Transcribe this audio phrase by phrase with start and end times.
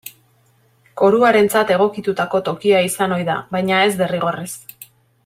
[1.01, 4.49] Koruarentzat egokitutako tokia izan ohi da, baina ez derrigorrez.